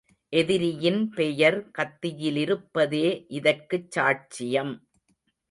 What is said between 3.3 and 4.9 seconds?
இதற்குச் சாட்சியம்.